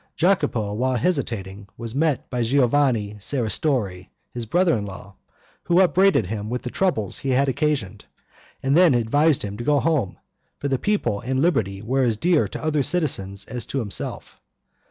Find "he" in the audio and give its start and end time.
7.19-7.29